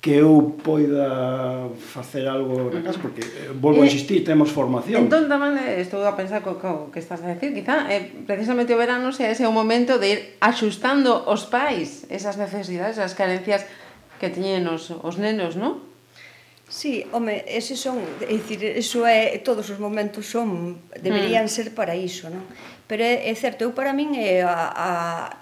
[0.07, 2.83] que eu poida facer algo na mm.
[2.83, 5.03] casa, porque eh, volvo a eh, insistir, temos formación.
[5.03, 8.71] Entón, tamén eh, estou a pensar co, co que estás a decir, quizá eh, precisamente
[8.71, 13.67] o verano sea ese o momento de ir axustando os pais esas necesidades, as carencias
[14.15, 15.83] que teñen os, os nenos, non?
[16.71, 21.51] Sí, home, ese son, é dicir, eso é, todos os momentos son, deberían mm.
[21.51, 22.47] ser para iso, non?
[22.87, 24.89] Pero é, é certo, eu para min é a, a,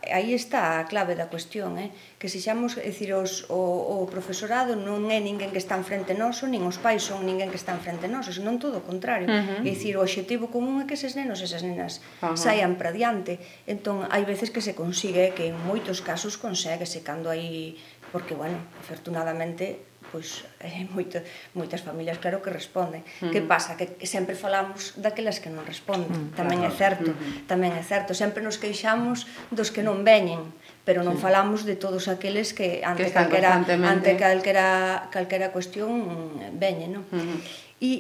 [0.10, 1.94] aí está a clave da cuestión, eh?
[2.18, 6.50] que sexamos, é dicir, os, o, o profesorado non é ninguén que está enfrente noso,
[6.50, 9.30] nin os pais son ninguén que está enfrente noso, senón todo o contrario.
[9.30, 9.62] Uh -huh.
[9.62, 12.36] É dicir, o obxectivo común é que eses nenos e esas nenas uh -huh.
[12.36, 13.38] saian para diante.
[13.70, 17.78] Entón, hai veces que se consigue, que en moitos casos conseguese, cando hai...
[18.10, 21.20] Porque, bueno, afortunadamente, pois hai moito,
[21.52, 23.04] moitas familias claro que responden.
[23.04, 23.32] Uh -huh.
[23.36, 23.76] Que pasa?
[23.76, 26.08] Que sempre falamos daquelas que non responden.
[26.08, 26.40] Uh -huh.
[26.40, 27.44] Tamén é certo, uh -huh.
[27.52, 28.16] tamén é certo.
[28.16, 30.56] Sempre nos queixamos dos que non veñen,
[30.88, 31.28] pero non sí.
[31.28, 34.68] falamos de todos aqueles que ante que calquera ante calquera
[35.12, 35.92] calquera cuestión
[36.56, 37.04] veñen, non?
[37.12, 37.92] Uh -huh E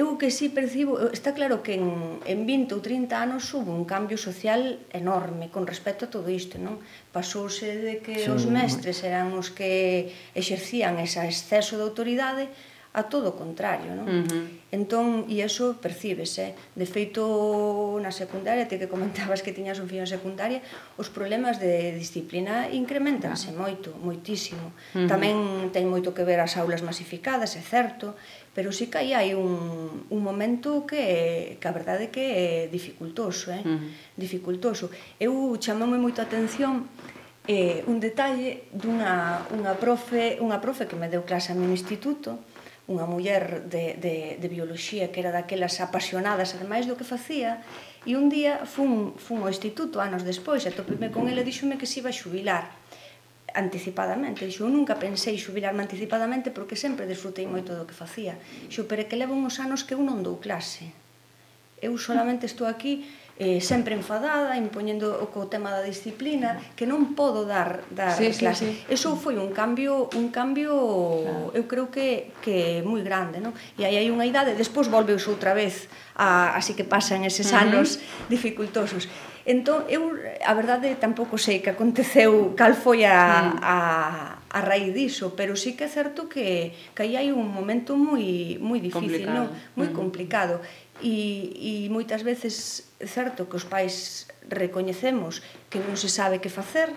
[0.00, 1.86] eu que sí percibo, está claro que en,
[2.24, 6.56] en 20 ou 30 anos hubo un cambio social enorme con respecto a todo isto,
[6.56, 6.80] non?
[7.12, 12.48] Pasouse de que sí, os mestres eran os que exercían ese exceso de autoridade
[12.94, 14.06] a todo o contrario, non?
[14.06, 14.44] Uh -huh.
[14.70, 16.54] Entón, e iso percíbese.
[16.78, 20.62] De feito, na secundaria, te que comentabas que tiñas un fillo en secundaria,
[20.94, 23.62] os problemas de disciplina incrementanse uh -huh.
[23.66, 24.70] moito, moitísimo.
[24.70, 25.10] Uh -huh.
[25.10, 25.36] Tamén
[25.74, 28.14] ten moito que ver as aulas masificadas, é certo,
[28.54, 33.50] pero sí que aí hai un, un momento que, que a verdade que é dificultoso,
[33.50, 33.60] eh?
[33.66, 33.90] Uh -huh.
[34.14, 34.94] dificultoso.
[35.18, 36.86] Eu chamame moito a atención
[37.50, 42.40] eh, un detalle dunha unha profe, unha profe que me deu clase a meu instituto,
[42.86, 47.60] unha muller de, de, de bioloxía que era daquelas apasionadas ademais do que facía,
[48.04, 51.88] e un día fun, fun ao instituto anos despois, atopeme con ela e díxome que
[51.88, 52.64] se iba a xubilar
[53.54, 54.44] anticipadamente.
[54.44, 58.34] Dixo, eu nunca pensei xubilarme anticipadamente porque sempre desfrutei moito do que facía.
[58.66, 60.90] Dixo, pero que levo uns anos que eu non dou clase.
[61.78, 67.18] Eu solamente estou aquí eh, sempre enfadada, impoñendo o co tema da disciplina, que non
[67.18, 68.70] podo dar dar sí, clase.
[68.70, 68.94] Sí, sí.
[68.94, 70.70] Eso foi un cambio, un cambio
[71.50, 71.50] claro.
[71.50, 73.50] eu creo que que moi grande, non?
[73.74, 77.98] E aí hai unha idade, despois volveus outra vez a así que pasan eses anos
[77.98, 78.30] uh -huh.
[78.30, 79.10] dificultosos.
[79.44, 83.76] Entón, eu a verdade tampouco sei que aconteceu cal foi a, a
[84.54, 88.54] a raíz diso, pero sí que é certo que, que aí hai un momento moi
[88.62, 89.34] moi difícil, complicado.
[89.34, 89.46] non?
[89.74, 89.98] Moi uh -huh.
[89.98, 90.54] complicado
[91.02, 96.52] e, e moitas veces é certo que os pais recoñecemos que non se sabe que
[96.52, 96.92] facer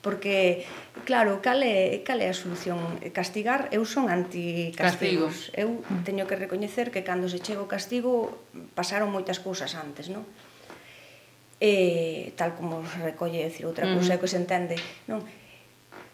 [0.00, 0.64] porque
[1.04, 2.78] claro, cal é, cal é a solución
[3.12, 5.60] castigar, eu son anti castigos, Castigo.
[5.60, 6.06] eu mm.
[6.06, 8.40] teño que recoñecer que cando se chega o castigo
[8.72, 10.24] pasaron moitas cousas antes non?
[11.60, 13.98] E, tal como recolle decir outra mm-hmm.
[14.00, 14.20] cousa mm.
[14.22, 15.20] que se entende non?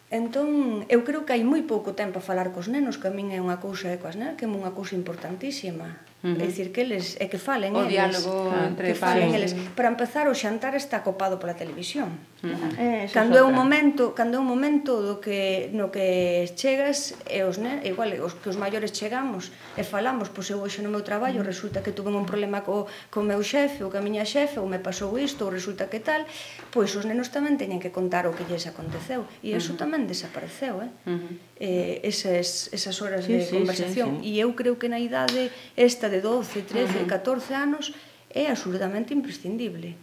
[0.07, 3.35] Entón, eu creo que hai moi pouco tempo a falar cos nenos, que a min
[3.35, 6.43] é unha cousa, e coas nenas, que é unha cousa importantísima Uh -huh.
[6.43, 7.93] É dicir, que eles, é eh, que falen o eles.
[7.93, 9.53] Diálogo claro, entre que falen eles.
[9.77, 12.17] Para empezar, o xantar está copado pola televisión.
[12.43, 12.73] Uh -huh.
[12.81, 17.45] eh, cando é un momento, cando é un momento do que no que chegas e
[17.45, 21.05] os ne, igual os que os maiores chegamos e falamos, pois eu hoxe no meu
[21.05, 21.53] traballo uh -huh.
[21.53, 24.81] resulta que tuve un problema co co meu xefe ou ca miña xefe ou me
[24.81, 26.25] pasou isto ou resulta que tal,
[26.73, 29.83] pois os nenos tamén teñen que contar o que lles aconteceu e iso uh -huh.
[29.83, 30.91] tamén desapareceu, eh?
[31.07, 31.33] Uh -huh.
[31.61, 34.37] eh esas esas horas sí, de sí, conversación sí, sí.
[34.37, 37.07] e eu creo que na idade esta de 12, 13, uh -huh.
[37.07, 37.93] 14 anos
[38.31, 39.97] é absolutamente imprescindible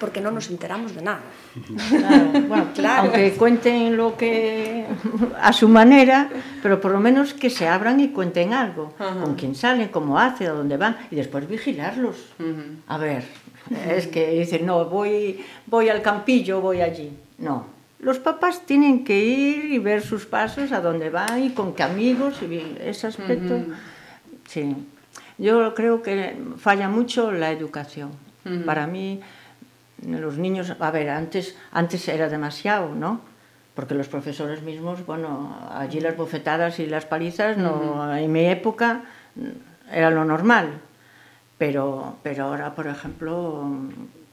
[0.00, 1.22] porque non nos enteramos de nada.
[1.88, 3.08] Claro, bueno, claro.
[3.08, 4.84] Aunque cuenten lo que
[5.40, 6.28] a su manera,
[6.60, 9.22] pero por lo menos que se abran y cuenten algo, uh -huh.
[9.22, 12.34] con quién salen, cómo hace, a dónde van y después vigilarlos.
[12.38, 12.70] Uh -huh.
[12.88, 13.24] A ver,
[13.88, 17.72] es que dicen, "No, voy voy al campillo, voy allí." No.
[17.98, 21.82] Los papás tienen que ir y ver sus pasos, a dónde van y con qué
[21.82, 23.54] amigos y ese aspecto.
[23.54, 23.74] Uh -huh.
[24.46, 24.76] Sí.
[25.38, 28.10] Yo creo que falla mucho la educación.
[28.44, 28.64] Uh -huh.
[28.64, 29.20] Para mí,
[30.06, 33.20] los niños, a ver, antes, antes era demasiado, ¿no?
[33.74, 38.22] Porque los profesores mismos, bueno, allí las bofetadas y las palizas, no, uh -huh.
[38.24, 39.02] en mi época
[39.92, 40.80] era lo normal.
[41.58, 43.64] Pero, pero ahora, por ejemplo,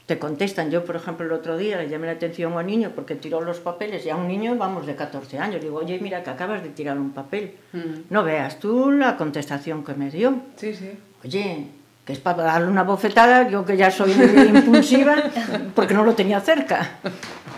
[0.06, 0.70] te contestan.
[0.70, 3.40] Yo, por ejemplo, el otro día le llamé la atención a un niño porque tiró
[3.40, 5.62] los papeles y a un niño, vamos, de 14 años.
[5.62, 7.54] Digo, oye, mira que acabas de tirar un papel.
[7.72, 8.10] Mm.
[8.10, 10.34] No veas tú la contestación que me dio.
[10.56, 10.90] Sí, sí.
[11.24, 11.68] Oye,
[12.04, 14.12] que es para darle una bofetada, yo que ya soy
[14.54, 15.16] impulsiva,
[15.74, 16.98] porque no lo tenía cerca.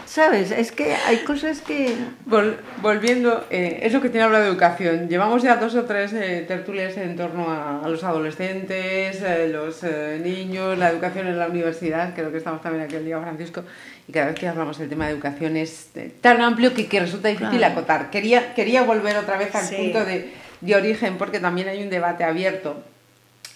[0.06, 0.52] ¿Sabes?
[0.52, 1.94] Es que hay cosas que...
[2.24, 6.44] Vol volviendo, eh, eso que tiene hablado de educación, llevamos ya dos o tres eh,
[6.46, 11.48] tertulias en torno a, a los adolescentes, eh, los eh, niños, la educación en la
[11.48, 13.64] universidad, creo que estamos también aquí el día Francisco,
[14.06, 15.90] y cada vez que hablamos del tema de educación es
[16.20, 17.74] tan amplio que, que resulta difícil claro.
[17.74, 18.10] acotar.
[18.10, 19.74] Quería, quería volver otra vez al sí.
[19.76, 22.82] punto de, de origen, porque también hay un debate abierto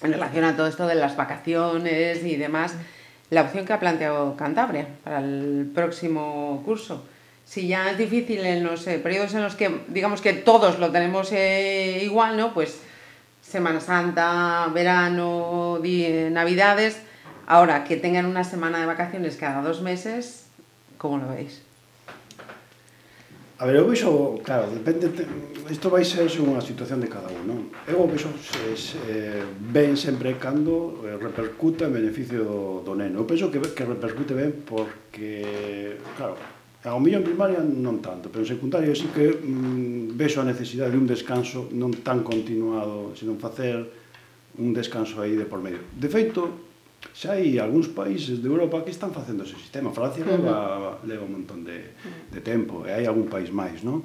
[0.03, 2.75] en relación a todo esto de las vacaciones y demás,
[3.31, 7.05] la opción que ha planteado Cantabria para el próximo curso.
[7.45, 10.91] Si ya es difícil en los eh, periodos en los que, digamos que todos lo
[10.91, 12.53] tenemos eh, igual, ¿no?
[12.53, 12.81] Pues
[13.41, 15.81] Semana Santa, verano,
[16.31, 17.01] Navidades,
[17.47, 20.47] ahora que tengan una semana de vacaciones cada dos meses,
[20.99, 21.63] ¿cómo lo veis?
[23.61, 25.13] A ver, eu vexo, claro, depende,
[25.69, 27.61] isto vai ser unha situación de cada un, non?
[27.85, 28.97] Eu vexo se, se,
[29.53, 33.21] ben sempre cando eh, repercuta en beneficio do, do neno.
[33.21, 36.41] Eu penso que, que repercute ben porque, claro,
[36.89, 41.01] ao millón primaria non tanto, pero en secundaria sí que mm, vexo a necesidade de
[41.05, 43.77] un descanso non tan continuado, senón facer
[44.57, 45.85] un descanso aí de por medio.
[45.93, 46.70] De feito,
[47.15, 49.93] Xa hai algúns países de Europa que están facendo ese sistema.
[49.93, 50.37] Francia uh -huh.
[50.37, 50.59] leva,
[51.05, 51.97] leva un montón de,
[52.33, 54.05] de tempo e hai algún país máis, non?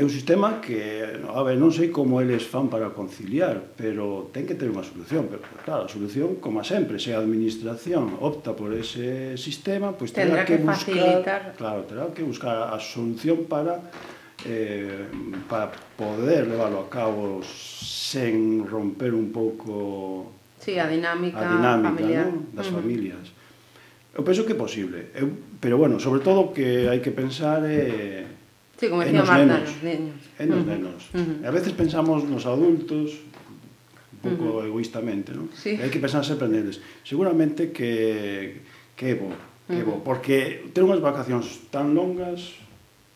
[0.00, 4.48] É un sistema que, a ver, non sei como eles fan para conciliar, pero ten
[4.48, 5.28] que ter unha solución.
[5.28, 10.24] Pero, claro, a solución, como sempre, se a administración opta por ese sistema, pois pues
[10.24, 11.42] terá que, que buscar, facilitar.
[11.60, 13.92] claro, terá que buscar a solución para
[14.48, 15.04] eh,
[15.48, 15.68] para
[16.00, 22.26] poder leválo a cabo sen romper un pouco Sí, a dinámica, a dinámica familiar.
[22.28, 22.44] ¿no?
[22.52, 22.80] das uh -huh.
[22.80, 23.26] familias.
[24.12, 28.26] Eu penso que é posible, eu, pero bueno, sobre todo que hai que pensar é
[28.26, 30.20] eh, sí, como decía Marta, nenos, nos nenos.
[30.36, 30.70] En nos uh -huh.
[30.70, 31.00] nenos.
[31.14, 31.48] Uh -huh.
[31.48, 33.24] A veces pensamos nos adultos
[34.12, 34.68] un pouco uh -huh.
[34.68, 35.48] egoístamente, non?
[35.56, 35.80] Sí.
[35.80, 36.84] Hai que pensar sempre neles.
[37.06, 38.60] Seguramente que
[38.98, 39.32] que é bo,
[39.64, 39.88] que uh -huh.
[39.88, 42.60] bo, porque ter unhas vacacións tan longas,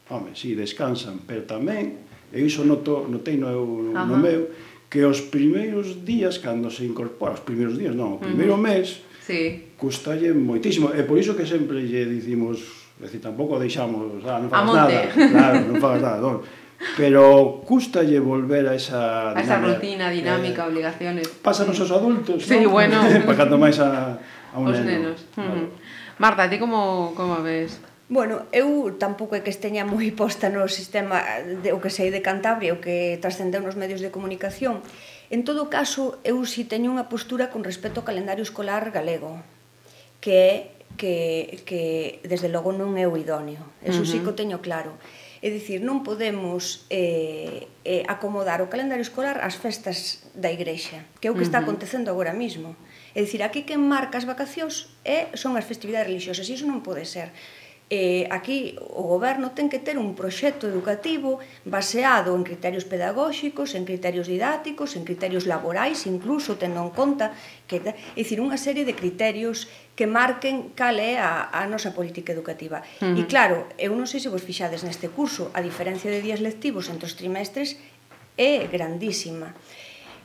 [0.09, 2.01] home, si sí, descansan, pero tamén
[2.33, 4.09] e iso noto, noteino eu uh -huh.
[4.09, 4.49] no meu,
[4.95, 8.79] que os primeiros días, cando se incorpora, os primeiros días, non, o primeiro uh -huh.
[8.79, 9.75] mes, sí.
[9.75, 10.95] custalle moitísimo.
[10.95, 12.63] E por iso que sempre lle dicimos,
[13.03, 16.47] é dicir, tampouco deixamos, ah, non fagas nada, claro, non fagas nada, non.
[16.95, 19.39] Pero custalle volver a esa dinámica.
[19.39, 21.27] A esa rutina, dinámica, eh, obligaciones.
[21.43, 22.71] Pásanos os adultos, sí, ¿no?
[22.71, 23.03] bueno.
[23.27, 24.23] Para cando máis a,
[24.55, 25.11] a un os neno.
[25.11, 25.19] nenos.
[25.35, 25.59] Claro.
[25.59, 26.23] Uh -huh.
[26.23, 27.83] Marta, ti como, como ves?
[28.09, 31.25] Bueno, eu tampouco é que esteña moi posta no sistema
[31.65, 34.85] de o que sei de Cantabria, o que trascendeu nos medios de comunicación.
[35.33, 39.41] En todo caso, eu si teño unha postura con respecto ao calendario escolar galego,
[40.21, 40.53] que é
[41.01, 43.65] que, que desde logo non é o idóneo.
[43.81, 44.11] Eso uh -huh.
[44.11, 44.93] sí que o teño claro.
[45.45, 51.29] É dicir, non podemos eh, eh, acomodar o calendario escolar ás festas da igrexa, que
[51.29, 52.77] é o que está acontecendo agora mesmo.
[53.13, 56.81] É dicir, aquí que marca as vacacións é, son as festividades religiosas, e iso non
[56.81, 57.29] pode ser
[57.91, 63.85] eh, aquí o goberno ten que ter un proxecto educativo baseado en criterios pedagóxicos, en
[63.85, 67.37] criterios didácticos, en criterios laborais, incluso tendo en conta
[67.69, 72.33] que, é dicir, unha serie de criterios que marquen cal é a, a nosa política
[72.33, 72.81] educativa.
[73.05, 73.21] Uh -huh.
[73.21, 76.89] E claro, eu non sei se vos fixades neste curso, a diferencia de días lectivos
[76.89, 77.77] entre os trimestres
[78.41, 79.53] é grandísima.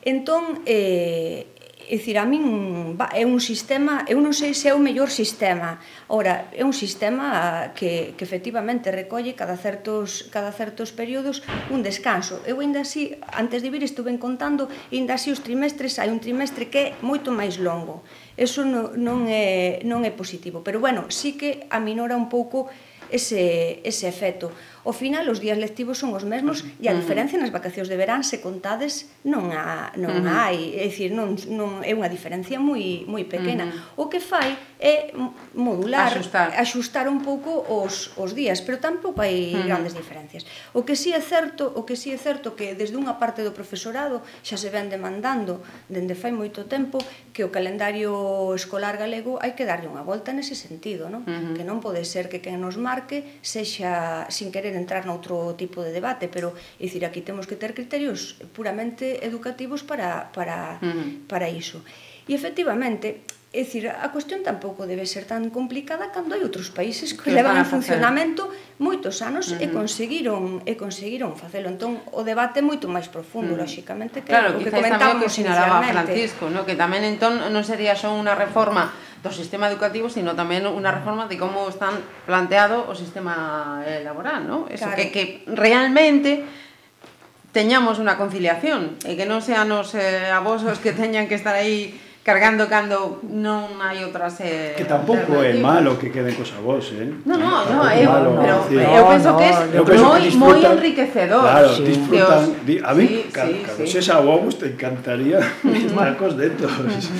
[0.00, 1.44] Entón, eh,
[1.90, 5.82] É dicir, a min é un sistema, eu non sei se é o mellor sistema.
[6.06, 12.46] Ora, é un sistema que, que efectivamente recolle cada certos, cada certos períodos un descanso.
[12.46, 16.70] Eu ainda así, antes de vir estuve contando, ainda así os trimestres, hai un trimestre
[16.70, 18.06] que é moito máis longo.
[18.38, 22.70] Eso non, non, é, non é positivo, pero bueno, sí que aminora un pouco
[23.10, 27.52] ese, ese efecto ao final os días lectivos son os mesmos e a diferencia nas
[27.52, 30.40] vacacións de verán se contades non a non uh -huh.
[30.40, 33.68] hai, é dicir, non, non é unha diferencia moi moi pequena.
[33.68, 34.02] Uh -huh.
[34.02, 35.12] O que fai é
[35.52, 39.68] modular, axustar, axustar un pouco os, os días, pero tampouco hai uh -huh.
[39.68, 40.48] grandes diferencias.
[40.72, 43.20] O que si sí é certo, o que si sí é certo que desde unha
[43.20, 45.60] parte do profesorado xa se ven demandando
[45.92, 46.96] dende fai moito tempo
[47.34, 48.12] que o calendario
[48.56, 51.22] escolar galego hai que darlle unha volta nese sentido, non?
[51.28, 51.54] Uh -huh.
[51.56, 55.82] Que non pode ser que quen nos marque sexa sin querer querer entrar noutro tipo
[55.82, 60.86] de debate, pero é dicir, aquí temos que ter criterios puramente educativos para para uh
[60.86, 61.26] -huh.
[61.26, 61.82] para iso.
[62.30, 67.18] E efectivamente, É dicir, a cuestión tampouco debe ser tan complicada cando hai outros países
[67.18, 68.46] que, que levan en funcionamento
[68.80, 69.64] moitos anos uh -huh.
[69.64, 71.68] e conseguiron e conseguiron facelo.
[71.68, 73.68] Entón, o debate é moito máis profundo, uh -huh.
[73.68, 76.64] lóxixamente, que claro, o que comentábamos que sinalaba Francisco, no?
[76.64, 78.88] que tamén entón non sería só unha reforma
[79.20, 84.48] do sistema educativo, sino tamén unha reforma de como están planteado o sistema eh, laboral,
[84.48, 84.64] no?
[84.72, 84.96] Eso, claro.
[84.96, 86.48] que, que realmente
[87.52, 91.92] teñamos unha conciliación e que non sean os eh, abosos que teñan que estar aí
[92.30, 97.10] cargando cando non hai outras eh, que tampouco é malo que queden cos avós, eh?
[97.26, 101.42] No, no, no, é malo, pero no, eu penso no, que é moi moi enriquecedor.
[101.42, 101.82] Claro, sí.
[101.90, 103.90] disfrutan, di, a mí sí, cando, sí, cando sí.
[103.90, 106.70] seas avó, te encantaría estar cos dedos.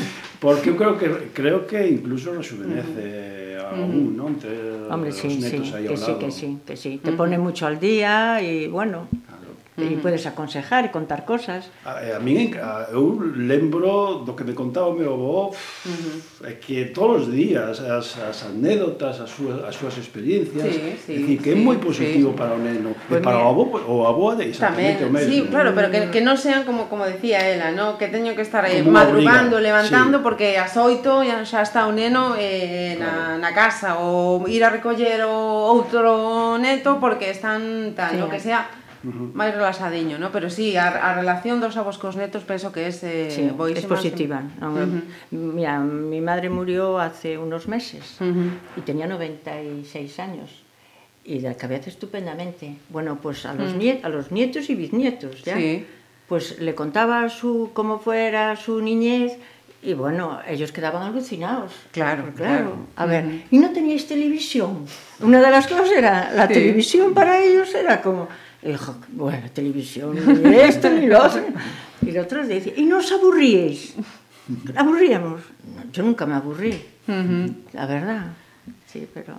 [0.40, 4.14] Porque eu creo que creo que incluso rejuvenece uh -huh.
[4.14, 4.16] non?
[4.16, 4.24] ¿no?
[4.30, 4.50] Entre
[4.88, 6.90] Hombre, sí, sí, que sí, que sí, que sí.
[7.02, 7.16] Te uh -huh.
[7.18, 9.08] pone mucho al día y bueno,
[9.80, 9.98] uh -huh.
[9.98, 11.72] e podes aconsejar e contar cosas.
[11.84, 15.54] A, eh, a min, a, eu lembro do que me contaba o meu avó, uh
[15.54, 16.46] -huh.
[16.50, 21.12] é que todos os días as, as anécdotas, as súas, as súas experiencias, sí, sí,
[21.18, 22.36] decir, que sí, é moi positivo sí.
[22.36, 25.30] para o neno, pues e para o avó, o avó é exactamente Tamén, o mesmo.
[25.32, 26.10] Sí, claro, pero que, mm.
[26.10, 27.96] que non sean como como decía ela, ¿no?
[27.98, 30.24] que teño que estar como madrugando, levantando, sí.
[30.24, 33.42] porque ás oito ya, xa está o neno eh, na, claro.
[33.42, 35.34] na casa, ou ir a recoller o
[35.70, 38.22] outro neto porque están tal, sí.
[38.22, 39.32] o que sea -huh.
[39.32, 40.28] máis relaxadiño, no?
[40.28, 43.80] pero sí, a, a relación dos avós cos netos penso que é eh, sí, boísima.
[43.80, 44.38] es positiva.
[44.60, 44.74] No?
[44.74, 45.02] Uh -huh.
[45.56, 48.78] Mira, mi madre murió hace unos meses uh -huh.
[48.78, 50.50] y tenía 96 años
[51.24, 52.76] y la cabeza estupendamente.
[52.88, 53.78] Bueno, pues a los, uh -huh.
[53.78, 55.56] niet a los nietos y bisnietos, ¿ya?
[55.56, 55.86] Sí.
[56.28, 59.32] Pues le contaba su cómo fuera su niñez
[59.82, 61.72] Y bueno, ellos quedaban alucinados.
[61.92, 62.36] Claro, claro.
[62.36, 62.76] claro.
[62.96, 63.42] A ver, uh -huh.
[63.50, 64.84] ¿y no teníais televisión?
[65.20, 66.52] Una de las cosas era, la sí.
[66.54, 68.28] televisión para ellos era como,
[68.62, 70.18] E dijo, bueno, televisión,
[70.52, 71.42] esto ni lo otro.
[72.02, 73.94] Y los dice, ¿y nos os aburríais?
[74.76, 75.40] ¿Aburríamos?
[75.92, 76.74] Yo nunca me aburrí,
[77.08, 77.54] uh -huh.
[77.72, 78.26] la verdad.
[78.86, 79.38] Sí, pero...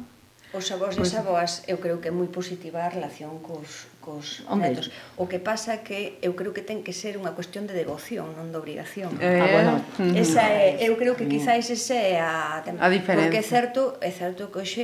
[0.53, 4.75] Os avós e avós, eu creo que é moi positiva a relación cos, cos Hombre.
[4.75, 4.91] netos.
[5.15, 8.51] O que pasa que eu creo que ten que ser unha cuestión de devoción, non
[8.51, 9.15] de obrigación.
[9.23, 9.73] Eh, ah, bueno.
[10.11, 13.31] Esa é, eu creo que quizáis ese é a, a diferencia.
[13.31, 14.83] Porque é certo, é certo que hoxe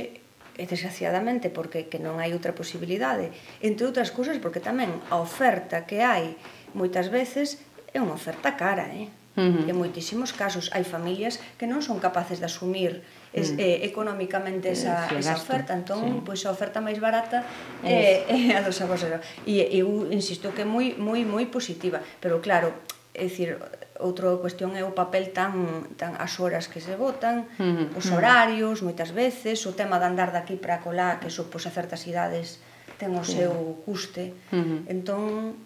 [0.58, 3.30] e desgraciadamente porque que non hai outra posibilidade,
[3.62, 6.34] entre outras cousas porque tamén a oferta que hai
[6.74, 7.62] moitas veces
[7.94, 9.08] é unha oferta cara, eh?
[9.38, 9.70] -huh.
[9.70, 14.72] En moitísimos casos hai familias que non son capaces de asumir es, uh eh, económicamente
[14.72, 16.22] esa, esa oferta, entón sí.
[16.26, 17.44] pois a oferta máis barata
[17.84, 19.22] é eh, eh, a dos aboseros.
[19.46, 22.74] E eu insisto que é moi moi moi positiva, pero claro,
[23.18, 23.58] É dicir,
[23.98, 27.98] outra cuestión é o papel tan, tan as horas que se votan, mm -hmm.
[27.98, 32.06] os horarios, moitas veces, o tema de andar daqui para colá, que supos a certas
[32.06, 32.62] idades
[32.94, 34.38] ten o seu custe.
[34.54, 34.80] Mm -hmm.
[34.94, 35.58] Entón,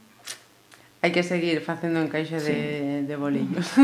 [1.02, 2.38] Hai que seguir facendo un sí.
[2.38, 3.66] de, de boliños.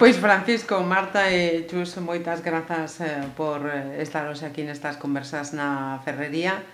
[0.00, 5.52] Pois Francisco, Marta e Chus, moitas grazas eh, por eh, estar hoxe aquí nestas conversas
[5.52, 6.64] na ferrería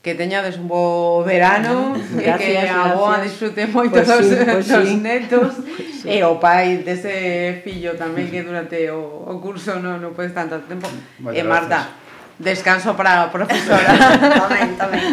[0.00, 4.36] que teñades un bo verano gracias, e que a boa disfrute moito pues dos, sí,
[4.48, 4.96] pues dos sí.
[4.96, 6.08] netos pues pois sí.
[6.08, 10.56] e o pai dese fillo tamén que durante o, o curso non no podes tanto
[10.64, 10.88] tempo
[11.20, 12.40] Vaya, e Marta, gracias.
[12.40, 13.92] descanso para a profesora
[14.48, 15.04] tamén, tamén